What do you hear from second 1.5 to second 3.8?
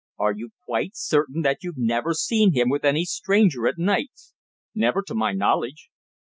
you've never seen him with any stranger at